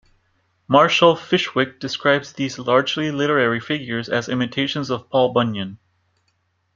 Marshall 0.67 1.15
Fishwick 1.15 1.79
describes 1.79 2.33
these 2.33 2.57
largely 2.57 3.11
literary 3.11 3.59
figures 3.59 4.09
as 4.09 4.27
imitations 4.29 4.89
of 4.89 5.07
Paul 5.11 5.31
Bunyan. 5.31 5.77